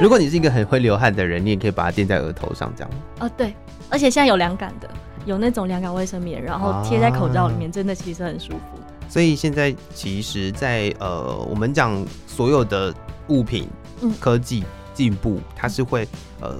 [0.00, 2.90] 如果你是一个很会流汗的人，你也可以把它垫在额头上，这样。
[3.20, 3.54] 哦，对，
[3.90, 4.88] 而且现在有凉感的，
[5.24, 8.78] 有那种凉感卫生棉，然后贴在口罩里面，真的其实很舒服。
[9.08, 12.94] 所以现在其实在，在呃，我们讲所有的
[13.28, 13.68] 物品，
[14.00, 16.06] 嗯，科技进步，它是会
[16.40, 16.56] 呃，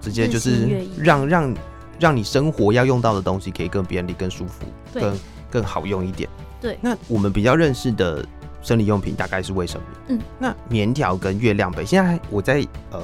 [0.00, 1.54] 直接就是让让
[1.98, 5.18] 让你生活要用到的东西可以更便利、更舒服、更
[5.50, 6.28] 更好用一点。
[6.60, 8.24] 对，那我们比较认识的。
[8.62, 13.00] 生理用品大概是卫生棉，嗯，那棉条跟月亮杯，现在我在呃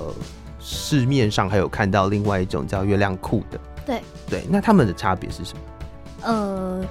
[0.60, 5.60] 市面上还有看到另外一种叫月亮裤的，对对，那他们的差别是什么？
[6.22, 6.84] 呃，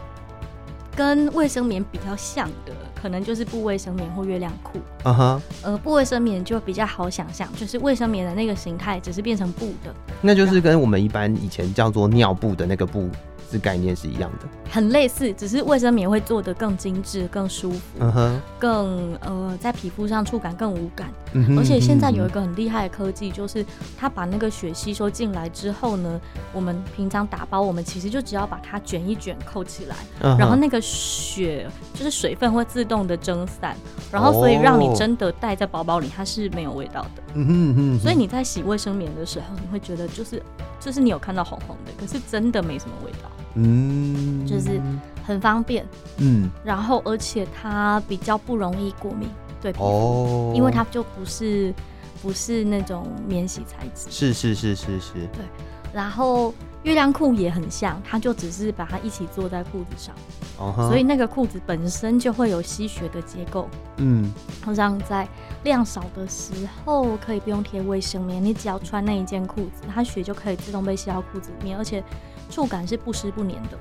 [0.96, 13.10] 跟卫生棉比较像的，可能就是布卫生棉或月亮裤，啊哈，呃，布卫生棉就比较好想象，就是卫生棉的那个形态只是变成布的，那就是跟我们一般以前叫做尿布的那个布。
[13.56, 21.08] 是概念是一样的，很类似，只是卫生棉会做的更精致、更舒服，嗯哼，更呃，在皮肤上触感更无感。
[21.32, 23.66] 嗯哼，而且现在有一个很厉害的科技，就是
[23.98, 26.20] 它把那个血吸收进来之后呢，
[26.52, 33.74] 我们平常打包，我们其实就只要把它卷一卷扣起来，嗯，然后那个血就是水分会自动的蒸散，
[34.12, 37.24] 然后所以让你真的带在包包里，它是没有味道的。
[37.36, 40.42] 嗯哼嗯哼，所以你在洗卫生棉的时候，你会觉得就是
[40.80, 43.32] 就是你有看到红红的，可是真的没什么味道。
[43.56, 44.82] 嗯，就是
[45.26, 45.86] 很方便，
[46.18, 49.30] 嗯，然后而且它比较不容易过敏，
[49.62, 51.74] 对皮肤，哦，因为它就不是
[52.22, 55.46] 不是那种免洗材质，是是是是是，对，
[55.94, 60.14] 然后月亮裤也很像，它就只是把它一起做在裤子上，
[60.58, 64.34] 哦哈，所以那个裤子本身就会有吸血的结构，嗯，
[64.76, 65.26] 让在
[65.64, 66.52] 量少的时
[66.84, 72.04] 候可以不用贴卫生棉，你只要穿那一件裤子，它血就可以自动被吸到裤子里面，而且。
[72.50, 73.78] 触感是不湿不黏的。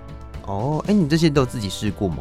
[0.47, 2.19] 哦，哎、欸，你这些都自己试过吗？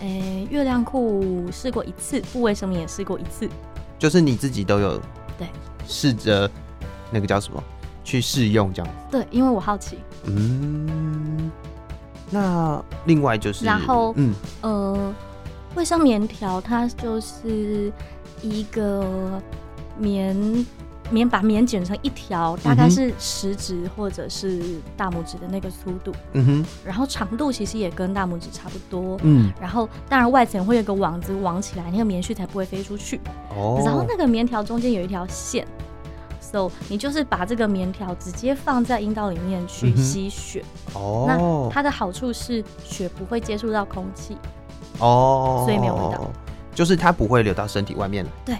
[0.00, 3.48] 哎、欸，月亮裤试过一次，布卫生棉也试过一次。
[3.98, 5.00] 就是你自己都有
[5.38, 5.48] 对
[5.86, 6.50] 试着
[7.10, 7.62] 那个叫什么
[8.04, 8.98] 去试用这样子。
[9.10, 9.98] 对，因为我好奇。
[10.24, 11.50] 嗯，
[12.30, 15.14] 那另外就是，然后嗯呃，
[15.74, 17.92] 卫生棉条它就是
[18.42, 19.40] 一个
[19.98, 20.66] 棉
[21.10, 35.66] 棉把棉剪成一条，大概是食指或者是大拇指的那个粗度，嗯哼，然后长度其实也跟大拇指差不多，嗯，然后当然外层会有个网子网起来，那个棉絮才不会飞出去，哦，然后那个棉条中间有一条线
[36.40, 40.64] ，so 你就是把这个棉条直接放在阴道里面去吸血，
[40.94, 44.36] 哦，那它的好处是血不会接触到空气，
[44.98, 46.30] 哦，所以没有味道，
[46.74, 48.56] 就是它不会流到身体外面了，对，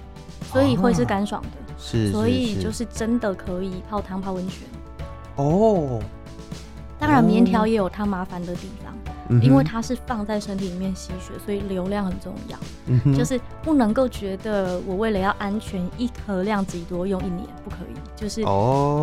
[0.52, 1.48] 所以会是干爽的。
[1.78, 4.66] 是，所以就是真的可以泡汤泡温泉
[5.36, 6.00] 哦。
[7.06, 8.92] 当然，棉条也有它麻烦的地方，
[9.28, 12.58] 嗯、因为它是放在身体里面吸血，所以流量很重要。
[12.86, 18.40] 嗯、哼就是不能够觉得我为了要安全，一盒量几多用一年不可以，就是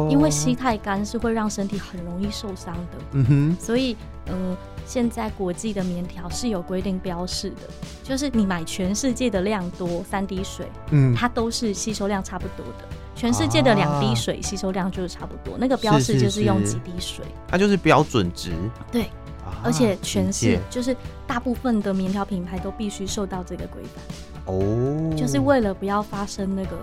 [0.10, 2.98] 因为吸太干是会让身体很容易受伤的。
[3.14, 3.96] 嗯哼，所以
[4.28, 4.52] 嗯。
[4.52, 7.70] 呃现在国际的棉条是有规定标示的，
[8.04, 12.86] 就是你买全世界的量多三滴水，嗯，它都是吸收量差不多的。
[13.16, 18.52] 全世界的两滴水吸收量就是差不多，啊、那个标示就是用几滴水，它就是标准值。
[18.92, 19.04] 对，
[19.44, 20.96] 啊、而且全是就是
[21.26, 26.78] 大部分的棉条品牌都必须受到这个规范哦，就是为了不要发生那个。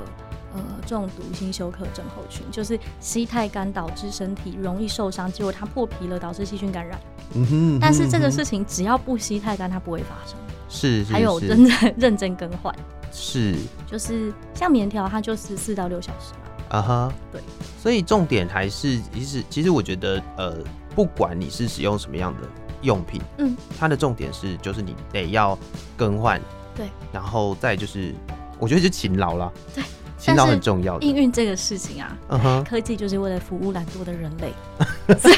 [0.53, 6.99] 呃，中毒性休克症候群就是吸太干导致身体容易受伤，结果它破皮了，导致细菌感染。
[7.35, 7.79] 嗯哼。
[7.81, 10.37] 但是这个事情只要不吸太干，它不会发生。
[10.71, 11.05] 是。
[11.05, 12.75] 还有认真 认真更换。
[13.13, 13.55] 是。
[13.87, 16.79] 就是像棉条，它就是四到六小时嘛。
[16.79, 17.13] 啊哈。
[17.31, 17.43] 对。
[17.79, 20.57] 所以重点还是，其实其实我觉得，呃，
[20.95, 22.49] 不管你是使用什么样的
[22.83, 25.59] 用品，嗯，它的重点是，就是你得要
[25.97, 26.41] 更换。
[26.75, 26.89] 对。
[27.13, 28.15] 然后再就是，
[28.59, 29.53] 我觉得就勤劳了。
[29.75, 29.85] 对。
[30.21, 31.07] 勤劳很重要的。
[31.07, 32.63] 营运这个事情啊，uh huh.
[32.65, 34.53] 科技就是为了服务懒惰的人类。
[35.19, 35.31] 所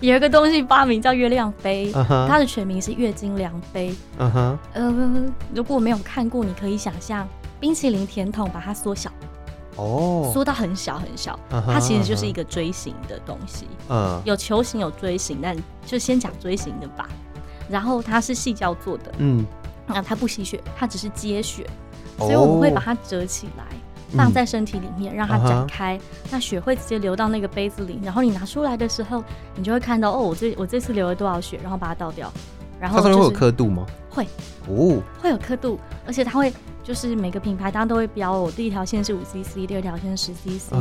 [0.00, 2.26] 以有一个东西发明叫月亮杯，uh huh.
[2.26, 3.94] 它的全名是月经量杯。
[4.18, 7.26] 嗯哼、uh，呃.如果没有看过，你可以想象
[7.60, 9.10] 冰淇淋甜筒把它缩小，
[9.76, 11.62] 哦，缩到很小很小，uh.
[11.66, 13.66] 它其实就是一个锥形的东西。
[13.88, 14.20] 嗯、uh，huh.
[14.24, 17.08] 有球形有锥形，但就先讲锥形的吧。
[17.68, 19.46] 然后它是矽胶做的，嗯，
[19.86, 21.64] 那它不吸血，它只是接血，
[22.18, 23.64] 所以我们会把它折起来。
[24.16, 28.00] 放在身体里面，让它展开，嗯、那血会直接流到那个杯子里。
[28.02, 29.22] 然后你拿出来的时候，
[29.54, 32.32] 你就会看到哦，我这我这次流了多少血，然后把它倒掉。
[32.80, 33.86] 然后、就是、它上面会有刻度吗？
[34.08, 34.24] 会
[34.68, 36.52] 哦，会有刻度，而且它会
[36.90, 40.72] 就是每个品牌当然都会标我，第一条线是五 CC，第二条线是十 CC，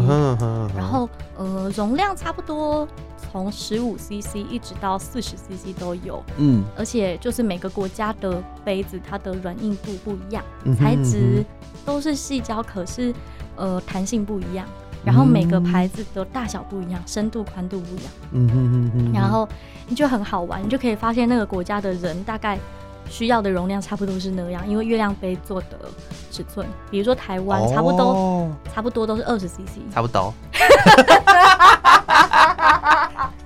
[0.75, 2.87] 然后呃容量差不多
[3.31, 6.23] 从十五 CC 一直到四十 CC 都有。
[6.37, 11.45] 嗯，而且就是每个国家的杯子它的软硬度不一样，嗯、哼材质。
[11.85, 13.13] 都是细胶，可是
[13.55, 14.65] 呃弹性不一样，
[15.05, 18.11] 然后每个牌子的大小不一样，深度宽度不一样。
[18.31, 19.13] 嗯哼哼哼。
[19.13, 19.47] 然后
[19.87, 22.57] 你就很好玩，你就可以发现那个国家的人大概
[23.09, 25.79] 需要的容量差不多是那样，因为月亮杯做的
[26.31, 30.33] 尺寸，比如说台湾差不多、哦、差不多都是二十 CC，差不多。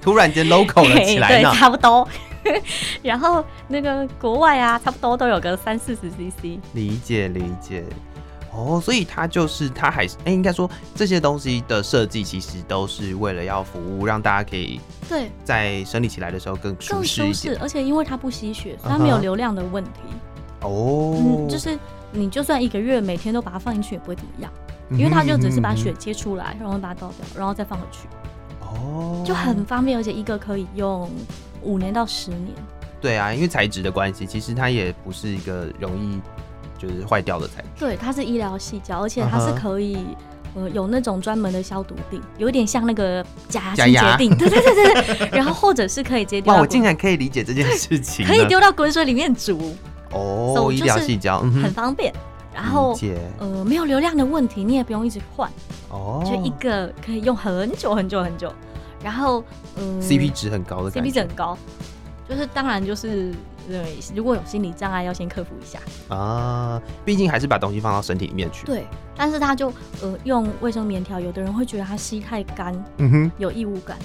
[0.02, 2.08] 突然间 local 了起来， 对，差不多。
[3.02, 6.60] 然后那个国外啊，差不多都有个三四十 CC。
[6.74, 7.86] 理解理解。
[8.56, 19.90] 哦，所以它就是它还是哎、欸，应该说这些东西的设计其实都是为了要服务，让大家可以对在生理起来的时候更舒适一点，而且因为它不吸血，所以它没有流量的问题。
[20.62, 21.48] 哦、uh，huh.
[21.48, 21.78] 嗯，就是
[22.12, 24.52] 你就算一个月每天都把它放进去也不会怎么样，
[24.92, 28.08] 因为它就只是把血接出来，然后把它倒掉，然后再放回去。
[28.62, 29.28] 哦，oh.
[29.28, 31.10] 就很方便，而且一个可以用
[31.64, 32.52] 五年到十年。
[33.02, 36.22] 对啊，因为材质的关系，其实它也不是一个容易。
[36.84, 39.98] 就是坏掉的材质，对，它是医疗细胶，而且它是可以，
[40.54, 45.30] 呃，有那种专门的消毒定，有点像那个假牙清洁錠，对对对对对。
[45.38, 46.54] 然后或者是可以直接丢。
[46.54, 49.74] 哇，我竟然可以理解这件事情，可以丢到滚水里面煮。
[50.12, 52.14] 哦，医疗细胶，很方便。
[52.54, 52.96] 然后
[53.40, 55.50] 呃，没有流量的问题，你也不用一直换。
[55.90, 56.22] 哦。
[56.26, 58.54] 就一个可以用很久很久很久。
[59.04, 59.44] 然后
[59.76, 61.58] 嗯，CP 值很高的，CP 值很高，
[62.30, 63.34] 就是当然就是。
[63.68, 66.82] 对，如果有心理障碍，要先克服一下啊。
[67.06, 68.66] 毕竟还是把东西放到身体里面去。
[68.66, 69.72] 对，但是他就
[70.02, 73.98] 呃用卫生棉条，有的人会觉得它吸太干，嗯哼，有异物感。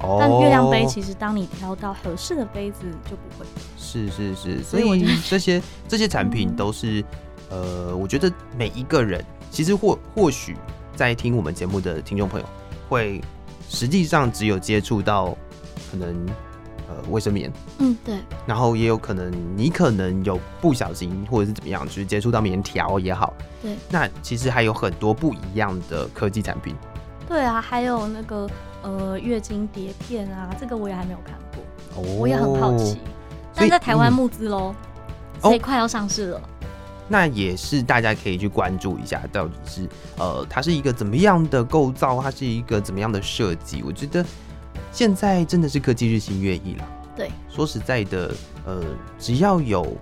[0.00, 0.16] 哦。
[0.18, 3.46] 但月亮杯其实，当你挑到合适的杯子，就不会。
[3.76, 7.04] 是是是，所以 这些这些产品都是，
[7.50, 10.56] 呃，我觉得每一个人其实或或许
[10.96, 12.46] 在听我们节目的听众朋友，
[12.88, 13.20] 会
[13.68, 15.36] 实际上只有接触到
[15.90, 16.26] 可能。
[16.92, 26.74] 呃，卫生棉，嗯，对，然后也有可能你可能有不小心或者是怎么样，就是接触到棉条也好，对，那其实还有很多不一样的科技产品。
[27.26, 28.46] 对啊，还有那个
[28.82, 32.98] 呃月经碟片啊，这个我也还没有看过，哦，我也很好奇，
[33.54, 34.74] 但在台湾募资喽，
[35.36, 36.40] 嗯、所以快要上市了。
[37.08, 43.82] 那也是大家可以去关注一下，到底是呃，它是一个怎么样的构造，它是一个怎么样的设计。
[43.82, 44.24] 我觉得
[44.92, 46.88] 现在真的是科技日新月异了。
[47.16, 48.82] 对，说实在的，呃，
[49.18, 49.96] 只要有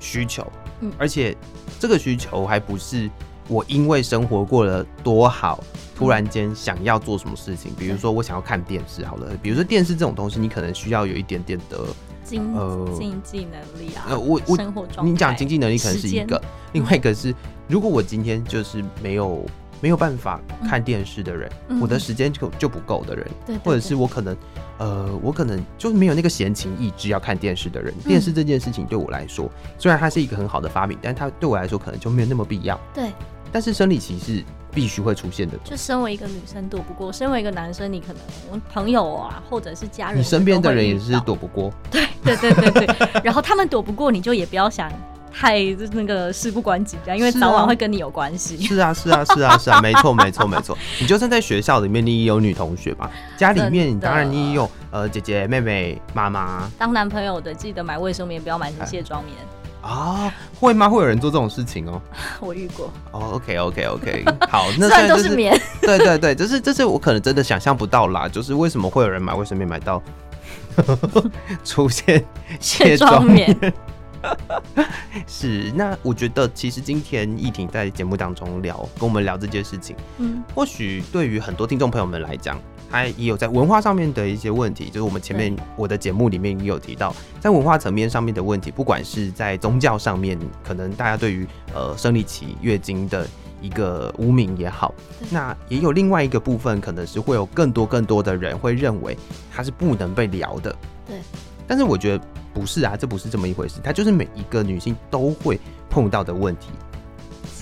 [0.00, 1.36] 需求，嗯，而且
[1.78, 3.10] 这个需求还不是
[3.48, 5.62] 我因为生活过得多好，
[5.94, 11.78] 突然间想要做什么事情，嗯，比如说我想要看电视，好了，比如说电视这种东西，你可能需要有一点点的。
[12.24, 16.40] 经呃经济能力啊，呃我我生活你讲经济能力可能是一个，
[16.72, 17.34] 另外一个是
[17.66, 19.44] 如果我今天就是没有
[19.82, 24.36] 没有办法看电视的人，嗯、我的时间就就不够的人，对，或者是我可能
[24.78, 32.80] 呃我可能就是没有那个闲情逸致要看电视的人，电视这件事情对我来说，虽然它是一个很好的发明，但它对我来说可能就没有那么必要。
[32.94, 33.10] 对，
[33.50, 34.42] 但是生理期是。
[34.74, 35.58] 必须会出现的。
[35.62, 41.70] 就身为一个女生躲不过，身为一个男生，你可能朋友啊，或者是家人，你身边的人也是躲不过。
[41.90, 43.20] 对对对对对。
[43.22, 44.90] 然后他们躲不过，你就也不要想
[45.32, 48.56] 太就是那个事不关己这样，因为早晚会跟你有关系。
[48.66, 50.76] 是啊是啊是啊是啊， 没错没错没错。
[51.00, 56.70] 你就算在学校里面，你也有女同学嘛，家里面当然你也有呃姐姐妹妹妈妈。
[56.78, 59.34] 当男朋友的记得买卫生棉，不要买成卸妆棉。
[59.80, 60.88] 啊，会吗？
[60.88, 62.00] 会有人做这种事情哦？
[62.38, 62.88] 我遇过。
[63.10, 64.46] 哦、okay, okay, okay.
[64.48, 70.00] 好，那虽然都是棉， 对对对，就是这是我可能真的想象不到啦，就是为什么会有人买卫生棉买到
[71.64, 72.24] 出现
[72.60, 73.58] 卸妆棉？
[75.26, 82.58] 是，那我觉得其实今天易婷在节目当中聊，跟我们聊这件事情，嗯，或许对于很多听众朋友们来讲。
[82.90, 93.26] 他也有在文化上面的一些问题，就是我们前面我的节目里面也有提到，在文化层面上面的问题，不管是在宗教上面，可能大家对于呃生理期、月经的
[93.62, 94.94] 一个污名也好，
[95.30, 99.16] 那也有另外一个部分，可能是会有更多更多的人会认为
[99.50, 100.76] 它是不能被聊的。
[101.06, 101.16] 对，
[101.66, 106.68] 但是我觉得不是啊，这不是这么一回事，它就是每一个女性都会碰到的问题，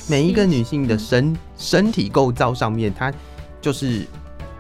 [0.09, 3.13] 每一个女性的身身体构造上面，它
[3.61, 4.07] 就是。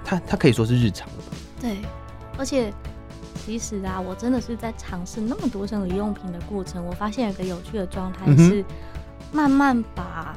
[0.02, 1.36] 它它可以说是日常的吧？
[1.60, 1.76] 对，
[2.36, 2.72] 而且
[3.44, 8.64] 其实啊，我真的是在尝试那么多生理用品的过程，我发现有个有趣的状态是，
[9.30, 10.34] 慢慢把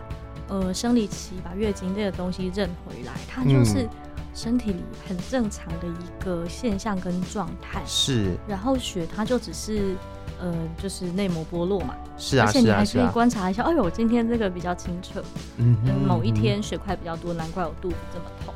[0.47, 3.89] 呃生理期、把月经这个东西认回来，它就是
[4.33, 7.81] 身体里很正常的一个现象跟状态。
[7.85, 9.95] 是，然后血它就只是
[10.39, 11.95] 呃就是内膜剥落嘛。
[12.17, 15.23] 是啊，而且你还可以观察一下，哎呦，今天这个比较清澈，
[15.57, 18.53] 嗯，某一天血块比较多，难怪我肚子这么痛。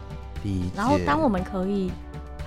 [0.75, 1.91] 然后，当我们可以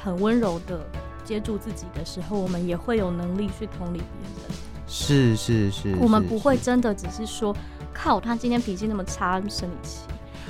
[0.03, 0.81] 很温柔的
[1.23, 4.07] 接住自己的时候，我们也会有能力去同理别
[4.47, 4.59] 人。
[4.87, 7.55] 是是是，我们不会真的只是说
[7.93, 10.01] 靠他今天脾气那么差，生理期，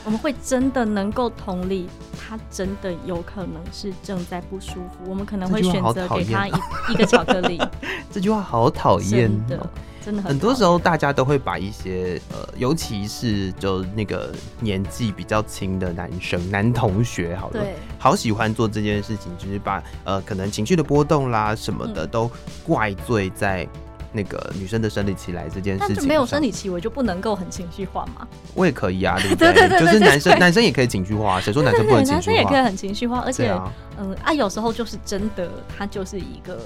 [0.04, 5.08] 我们会真的能够同理他，真的有可能是正在不舒服。
[5.08, 6.52] 我们可能会选择给他一
[6.92, 7.60] 一个巧克力。
[8.10, 9.68] 这句话好讨厌的。
[10.02, 17.62] 真的很，很多时候，大家都会把一些呃，尤其是就那个年纪比较轻的男生、男同学，好了，
[17.98, 22.30] 好喜欢做这件事情，就是把呃，可能情绪的波动啦什么的，都
[22.64, 23.68] 怪罪在
[24.12, 25.96] 那个女生的生理期来这件事情。
[25.96, 28.27] 但没有生理期，我就不能够很情绪化吗？
[28.55, 29.53] 我也可以啊，对不对？
[29.55, 32.16] 对对对对，就是男生男生也可以情绪化，谁说男生不能情绪化？
[32.16, 33.51] 男生也可以很情绪化，而且
[33.99, 36.59] 嗯啊，有时候就是真的，他就是一个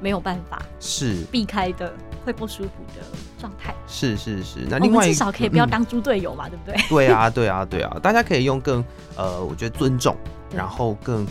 [0.00, 1.92] 没有办法是避开的。
[2.24, 3.06] 会不舒服的
[3.38, 4.66] 状态，是是是。
[4.68, 6.88] 那另外至少可以不要当猪队友嘛，嗯、对不对？
[6.88, 7.96] 对啊，对啊，对啊。
[8.02, 8.84] 大家可以用更
[9.16, 10.16] 呃，我觉得尊重，
[10.52, 11.24] 然后更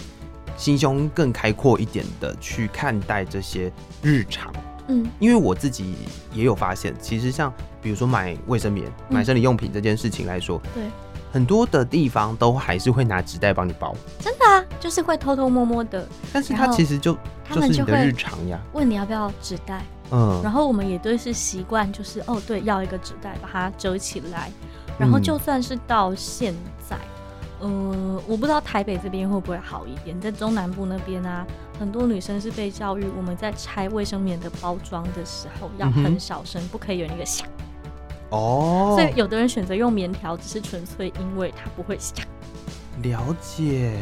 [0.56, 3.70] 心胸更开阔一点的去看待这些
[4.02, 4.54] 日常。
[4.88, 5.96] 嗯，因为我自己
[6.34, 10.92] 也有发现，其实像比如说买卫生棉、买生理用品这件事情来说，对、嗯，
[11.32, 13.96] 很多的地方都还是会拿纸袋帮你包。
[14.20, 16.08] 真的啊，就是会偷偷摸摸的。
[16.32, 17.14] 但是它其实就
[17.52, 18.60] 就是你的日常呀。
[18.74, 19.84] 问你要不要纸袋？
[20.12, 24.52] 嗯，然后我们也都是习惯，就是哦，对，要一个纸袋把它折起来。
[25.00, 26.54] 然后就算是到现
[26.88, 26.96] 在，
[27.60, 31.46] 嗯，呃，我不知道台北这边会不会好一点，在中南部那边啊，
[31.80, 37.48] 很多女生是被教育，我们在拆卫生棉的包装的时候要很小声，嗯，不可以有那个响。
[38.30, 42.26] 哦，所以有的人选择用棉条，只是纯粹因为它不会响。
[43.04, 43.94] 了解，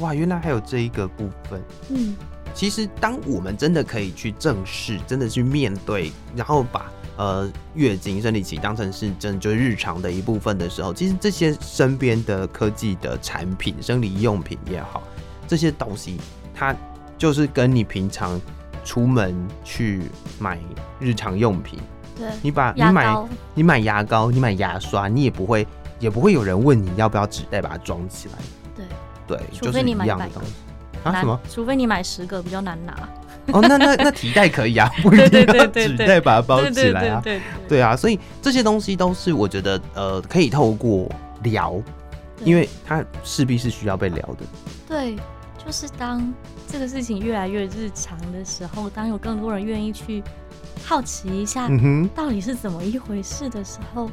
[0.00, 1.62] 哇，原来还有这一个部分。
[1.90, 2.16] 嗯。
[2.54, 15.02] 其实，当我们真的可以去正视，真的去面对，然后把呃月经生理期当成是真的就日常的一部分的时候，其实这些身边的科技的产品、生理用品也好，
[15.46, 16.18] 这些东西，
[16.54, 16.74] 它
[17.18, 18.40] 就是跟你平常
[18.84, 20.02] 出门去
[20.38, 20.58] 买
[21.00, 21.78] 日常用品，
[22.16, 23.16] 对，你把你买
[23.54, 25.66] 你买牙膏，你买牙刷，你也不会
[25.98, 28.34] 也不会有人问你要不要纸袋把它装起来，
[28.74, 28.84] 对
[29.26, 30.52] 对，就是一样的东西。
[31.02, 31.38] 啊、什么？
[31.50, 32.92] 除非你买十个比较难拿。
[33.52, 37.20] 哦，那那那提袋可以啊， 不一定要纸袋把它包起来啊。
[37.22, 41.08] 对对啊，所以这些东西都是我觉得呃可以透过
[41.44, 41.80] 聊，
[42.42, 44.38] 因为它势必是需要被聊的。
[44.88, 45.14] 对，
[45.64, 46.20] 就是当
[46.68, 50.22] 这个事情越来越日常的时候，当有更多人愿意去
[50.84, 51.68] 好奇一下，
[52.14, 54.10] 到底是怎么一回事的时候。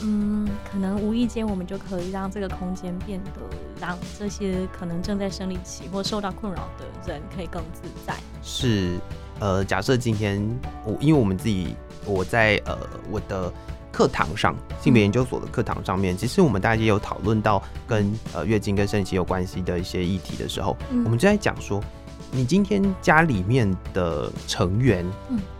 [0.00, 3.40] 嗯，可能无意间我们就可以让这个空间变得，
[3.80, 8.14] 让这些可能正在生理期或受到困扰的人可以更自在。
[8.40, 8.96] 是，
[9.40, 10.40] 呃，假设今天
[10.84, 11.74] 我因为我们自己
[12.04, 12.78] 我在呃
[13.10, 13.52] 我的
[13.98, 21.82] 课堂上性别研究所的课堂上面，嗯、其实我们大家也有讨论到跟呃月经跟生理期有关系的一些议题的时候，嗯、我们就在讲说，
[22.30, 25.04] 你今天家里面的成员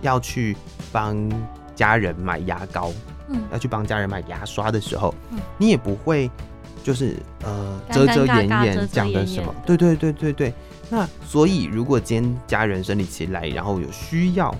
[0.02, 0.56] 要去
[0.92, 1.28] 帮
[1.74, 2.92] 家人买牙膏。
[3.28, 6.30] 嗯，要去帮家人买牙刷的时候，嗯、你也不会
[6.84, 10.54] 就是呃遮遮掩掩讲的什么，对对对对对。
[10.88, 14.54] 那所以如果今天家人生理期来，然后有需要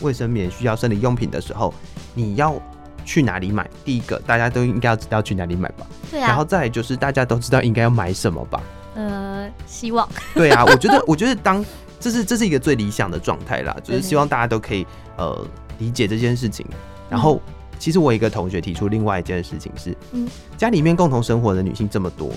[0.00, 1.74] 卫生棉、需要生理用品的时候，
[2.14, 2.60] 你要
[3.08, 3.66] 去哪里买？
[3.84, 5.86] 第一个大家都应该要知道去哪里买吧？
[6.10, 6.28] 对啊。
[6.28, 8.60] 然后再来就是大家都知道应该要买什么吧？
[8.94, 10.06] 呃，希望。
[10.34, 11.64] 对啊，我觉得我觉得当
[11.98, 14.86] 这是这是一个最理想的状态啦，就是希望大家都可以
[15.16, 15.46] 呃
[15.78, 16.66] 理解这件事情，
[17.08, 17.40] 然后。
[17.46, 22.32] 嗯其实我一个同学提出另外一件事情是，嗯，家里面共同生活的女性这么多，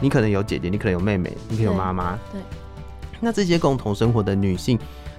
[0.00, 2.40] 你可能有姐姐，你可能有妹妹，你可能有妈妈，对。
[3.18, 4.78] 那这些共同生活的女性，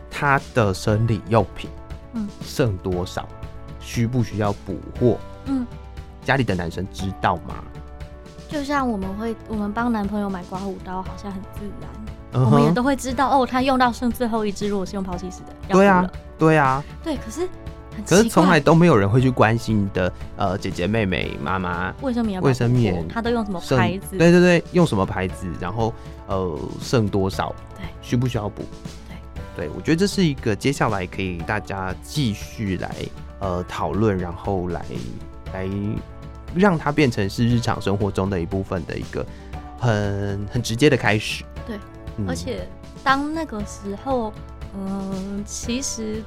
[0.10, 1.70] 她的生理用品，
[2.14, 3.28] 嗯，剩多少，
[3.86, 5.18] 需不需要补货？
[5.46, 5.66] 嗯，
[6.24, 7.64] 家里的男生知道吗？
[8.50, 17.48] 就像我们会，我们帮男朋友买刮胡刀，好像很自然，我们也都会知道哦，他用到剩最后一支，如果是用抛弃式的，对啊，对啊，对，可是。
[18.06, 24.18] 可是从来都没有人会去关心你的呃姐姐妹妹妈妈卫生棉，卫生棉他都用什么牌子？
[24.18, 25.48] 对对对，用什么牌子？
[25.62, 25.94] 然后
[26.28, 27.56] 呃剩多少？
[27.78, 28.64] 对，需不需要补？
[29.56, 32.94] 对对，我觉得这是一个接下来可以大家继续来
[33.46, 34.84] 呃讨论，然后来
[35.54, 35.70] 来
[36.56, 39.24] 让它变成是日常生活中的一部分的一个
[39.80, 41.44] 很很直接的开始。
[41.68, 41.78] 对，
[42.18, 42.68] 嗯、而且
[43.04, 44.34] 当那个时候，
[44.76, 46.24] 嗯、呃，其实。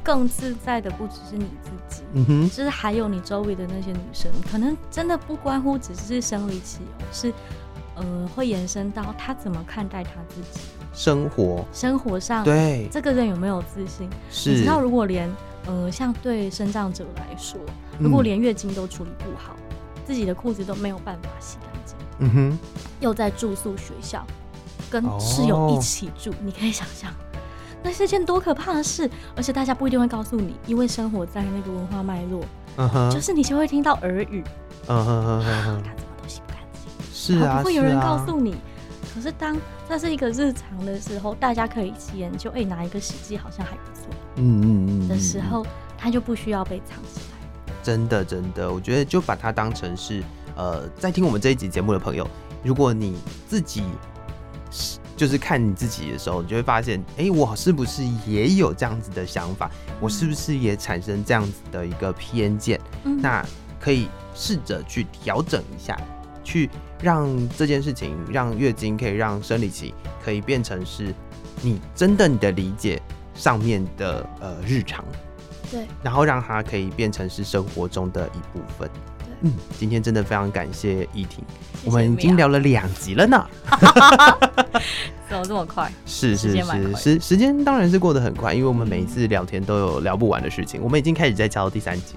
[0.00, 7.30] 更自在的不只是你自己，嗯哼，就是还有你周围的那些女生，可能真的不关乎只是生理期哦，是
[7.94, 8.04] 呃
[8.34, 10.60] 会延伸到她怎么看待她自己
[10.94, 14.08] 生活，生活上对这个人有没有自信？
[14.30, 15.28] 是，你知道如果连
[15.68, 17.60] 呃像对身障者来说，
[18.00, 22.58] 如果连月经都处理不好，嗯、自己的裤子都没有办法洗干净，嗯哼，
[23.00, 24.26] 又在住宿学校
[24.90, 27.12] 跟室友一起住，哦、你可以想象。
[27.80, 32.42] 那是件多可怕的事，而且大家不一定会告诉你，因为生活在那个文化脉络
[32.76, 33.12] ，uh huh.
[33.12, 34.42] 就是你就会听到耳语，
[34.88, 38.54] 嗯哼哼哼怎么都洗不干净，是啊，不会有人告诉你。
[38.54, 38.58] 啊、
[39.14, 39.56] 可是当
[39.88, 44.04] 这是一个日常的时候，大家可以一起研究，哎、欸，哪一个洗剂好像还不错，
[44.36, 45.66] 嗯嗯嗯的时候，
[45.96, 47.74] 它就不需要被藏起来。
[47.82, 50.22] 真的真的，我觉得就把它当成是，
[50.54, 52.28] 呃，在听我们这一集节目的朋友，
[52.62, 53.16] 如果你
[53.48, 53.82] 自己
[54.70, 54.98] 是。
[55.18, 59.68] 就是看你自己的时候，你就会发现，哎、欸，我是不是也有这样子的想法？
[60.00, 62.80] 我是不是也产生这样子的一个偏见？
[63.02, 63.44] 嗯、那
[63.80, 66.00] 可以试着去调整一下，
[66.48, 66.70] 去
[67.02, 67.28] 让
[67.58, 69.92] 这件事情，让月经可以让生理期
[70.24, 71.14] 可以变成是
[71.60, 72.98] 你真的你的理解
[73.34, 75.04] 上面的呃日常，
[75.70, 78.88] 对，然后让它可以变成是生活中的一部分。
[79.42, 81.44] 嗯，今天真的非常感谢依婷，
[81.84, 83.46] 我们已经聊了两集了呢。
[85.28, 85.92] 怎么这么快？
[86.06, 90.82] 是是是，时时间当然是过得很快，因为我们每一次聊天都有聊不完的事情。
[90.82, 92.14] 我们已经开始在敲第三集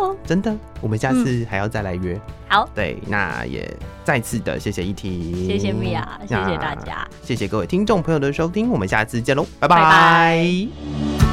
[0.00, 2.14] 哦，真的，我们下次还要再来约。
[2.14, 3.68] 嗯、好，对，那也
[4.04, 9.76] 再次的谢谢一婷，谢谢米娅，谢谢大家，谢谢各位听众朋友的收听，我们下次见喽，拜拜。
[9.76, 11.29] 拜拜。